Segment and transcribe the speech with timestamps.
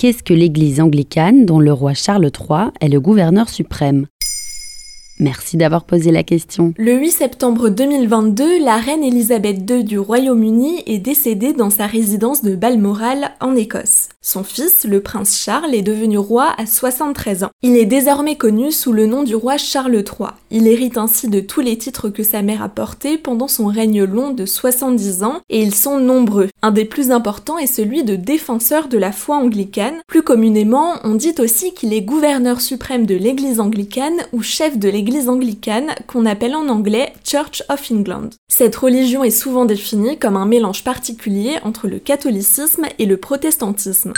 [0.00, 4.06] Qu'est-ce que l'Église anglicane dont le roi Charles III est le gouverneur suprême?
[5.18, 6.72] Merci d'avoir posé la question.
[6.78, 12.42] Le 8 septembre 2022, la reine Elisabeth II du Royaume-Uni est décédée dans sa résidence
[12.42, 14.08] de Balmoral en Écosse.
[14.22, 17.50] Son fils, le prince Charles, est devenu roi à 73 ans.
[17.62, 20.28] Il est désormais connu sous le nom du roi Charles III.
[20.50, 24.04] Il hérite ainsi de tous les titres que sa mère a portés pendant son règne
[24.04, 26.50] long de 70 ans, et ils sont nombreux.
[26.60, 30.02] Un des plus importants est celui de défenseur de la foi anglicane.
[30.06, 34.90] Plus communément, on dit aussi qu'il est gouverneur suprême de l'église anglicane ou chef de
[34.90, 38.28] l'église anglicane qu'on appelle en anglais Church of England.
[38.48, 44.09] Cette religion est souvent définie comme un mélange particulier entre le catholicisme et le protestantisme.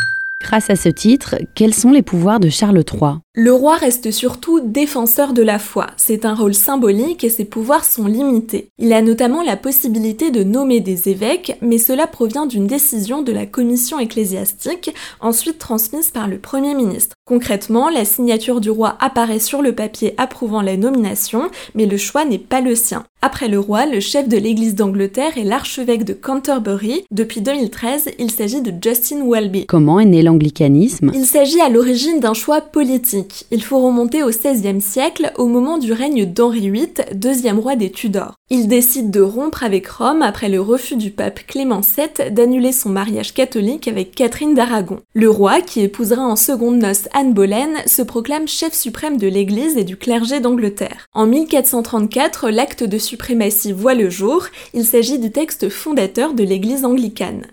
[0.43, 4.61] Grâce à ce titre, quels sont les pouvoirs de Charles III Le roi reste surtout
[4.61, 5.87] défenseur de la foi.
[5.97, 8.69] C'est un rôle symbolique et ses pouvoirs sont limités.
[8.79, 13.33] Il a notamment la possibilité de nommer des évêques, mais cela provient d'une décision de
[13.33, 17.17] la commission ecclésiastique, ensuite transmise par le Premier ministre.
[17.25, 22.27] Concrètement, la signature du roi apparaît sur le papier approuvant la nomination, mais le choix
[22.27, 23.05] n'est pas le sien.
[23.25, 27.05] Après le roi, le chef de l'Église d'Angleterre est l'archevêque de Canterbury.
[27.13, 29.67] Depuis 2013, il s'agit de Justin Welby.
[29.67, 31.13] Comment est né l'anglicanisme?
[31.15, 33.22] Il s'agit à l'origine d'un choix politique.
[33.51, 37.91] Il faut remonter au XVIe siècle, au moment du règne d'Henri VIII, deuxième roi des
[37.91, 38.35] Tudors.
[38.51, 42.91] Il décide de rompre avec Rome après le refus du pape Clément VII d'annuler son
[42.91, 45.01] mariage catholique avec Catherine d'Aragon.
[45.15, 49.77] Le roi, qui épousera en seconde noces Anne Boleyn, se proclame chef suprême de l'Église
[49.77, 51.07] et du clergé d'Angleterre.
[51.15, 56.85] En 1434, l'acte de suprématie voit le jour, il s'agit du texte fondateur de l'Église
[56.85, 57.47] anglicane.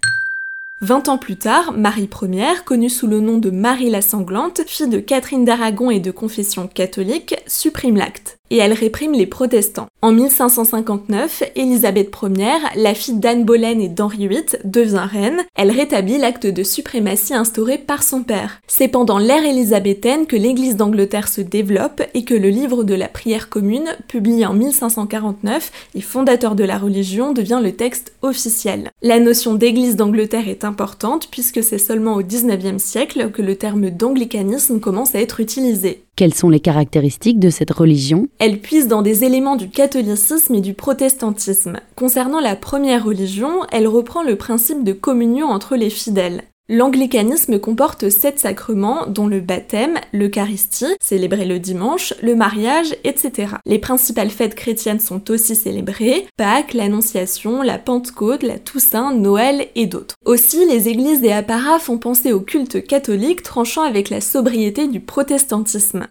[0.82, 4.88] Vingt ans plus tard, Marie Ière, connue sous le nom de Marie la Sanglante, fille
[4.88, 9.88] de Catherine d'Aragon et de confession catholique, supprime l'acte et elle réprime les protestants.
[10.02, 15.42] En 1559, Élisabeth Ier, la fille d'Anne Boleyn et d'Henri VIII, devient reine.
[15.56, 18.62] Elle rétablit l'acte de suprématie instauré par son père.
[18.68, 23.08] C'est pendant l'ère élisabéthaine que l'Église d'Angleterre se développe et que le livre de la
[23.08, 28.92] prière commune, publié en 1549 et fondateur de la religion, devient le texte officiel.
[29.02, 33.90] La notion d'Église d'Angleterre est importante puisque c'est seulement au XIXe siècle que le terme
[33.90, 36.04] d'anglicanisme commence à être utilisé.
[36.20, 40.60] Quelles sont les caractéristiques de cette religion Elle puise dans des éléments du catholicisme et
[40.60, 41.80] du protestantisme.
[41.96, 46.44] Concernant la première religion, elle reprend le principe de communion entre les fidèles.
[46.72, 53.56] L'anglicanisme comporte sept sacrements, dont le baptême, l'Eucharistie, célébré le dimanche, le mariage, etc.
[53.66, 59.88] Les principales fêtes chrétiennes sont aussi célébrées, Pâques, l'Annonciation, la Pentecôte, la Toussaint, Noël et
[59.88, 60.14] d'autres.
[60.26, 65.00] Aussi, les églises et apparats font penser au culte catholique tranchant avec la sobriété du
[65.00, 66.06] protestantisme.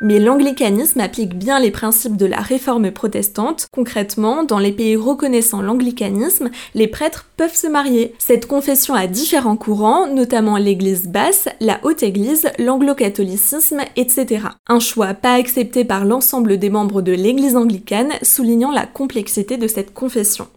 [0.00, 3.66] Mais l'anglicanisme applique bien les principes de la réforme protestante.
[3.72, 8.14] Concrètement, dans les pays reconnaissant l'anglicanisme, les prêtres peuvent se marier.
[8.18, 14.48] Cette confession a différents courants, notamment l'église basse, la haute église, l'anglo-catholicisme, etc.
[14.68, 19.68] Un choix pas accepté par l'ensemble des membres de l'église anglicane, soulignant la complexité de
[19.68, 20.48] cette confession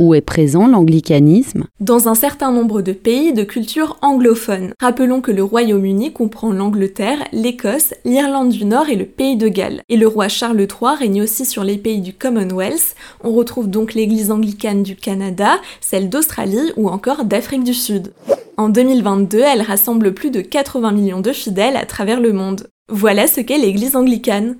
[0.00, 4.72] où est présent l'anglicanisme Dans un certain nombre de pays de culture anglophone.
[4.80, 9.82] Rappelons que le Royaume-Uni comprend l'Angleterre, l'Écosse, l'Irlande du Nord et le Pays de Galles.
[9.90, 12.96] Et le roi Charles III règne aussi sur les pays du Commonwealth.
[13.22, 18.14] On retrouve donc l'église anglicane du Canada, celle d'Australie ou encore d'Afrique du Sud.
[18.56, 22.68] En 2022, elle rassemble plus de 80 millions de fidèles à travers le monde.
[22.90, 24.56] Voilà ce qu'est l'église anglicane.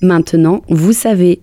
[0.00, 1.42] Maintenant, vous savez,